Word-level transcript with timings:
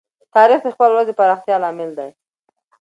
تاریخ 0.35 0.59
د 0.63 0.67
خپل 0.75 0.89
ولس 0.91 1.07
د 1.09 1.11
پراختیا 1.19 1.55
لامل 1.63 1.89
دی. 1.99 2.09